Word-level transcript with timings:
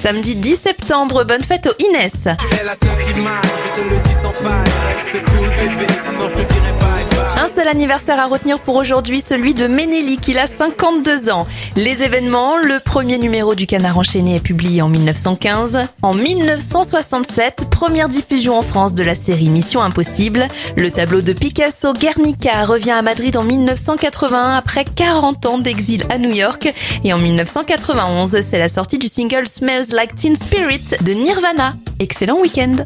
Samedi 0.00 0.34
10 0.34 0.56
septembre, 0.56 1.24
bonne 1.24 1.42
fête 1.42 1.66
au 1.66 1.84
Inès. 1.90 2.26
Seul 7.60 7.68
anniversaire 7.68 8.18
à 8.18 8.24
retenir 8.24 8.58
pour 8.58 8.76
aujourd'hui, 8.76 9.20
celui 9.20 9.52
de 9.52 9.66
Ménélique, 9.66 10.26
il 10.28 10.38
a 10.38 10.46
52 10.46 11.28
ans. 11.28 11.46
Les 11.76 12.02
événements, 12.02 12.56
le 12.56 12.80
premier 12.80 13.18
numéro 13.18 13.54
du 13.54 13.66
Canard 13.66 13.98
enchaîné 13.98 14.36
est 14.36 14.40
publié 14.40 14.80
en 14.80 14.88
1915. 14.88 15.78
En 16.00 16.14
1967, 16.14 17.66
première 17.70 18.08
diffusion 18.08 18.58
en 18.58 18.62
France 18.62 18.94
de 18.94 19.04
la 19.04 19.14
série 19.14 19.50
Mission 19.50 19.82
Impossible. 19.82 20.48
Le 20.78 20.90
tableau 20.90 21.20
de 21.20 21.34
Picasso 21.34 21.92
Guernica 21.92 22.64
revient 22.64 22.92
à 22.92 23.02
Madrid 23.02 23.36
en 23.36 23.44
1981 23.44 24.54
après 24.54 24.86
40 24.86 25.44
ans 25.44 25.58
d'exil 25.58 26.04
à 26.08 26.16
New 26.16 26.32
York. 26.32 26.72
Et 27.04 27.12
en 27.12 27.18
1991, 27.18 28.40
c'est 28.40 28.58
la 28.58 28.70
sortie 28.70 28.96
du 28.96 29.08
single 29.08 29.46
Smells 29.46 29.90
Like 29.92 30.14
Teen 30.14 30.34
Spirit 30.34 30.96
de 31.02 31.12
Nirvana. 31.12 31.74
Excellent 31.98 32.40
week-end. 32.40 32.76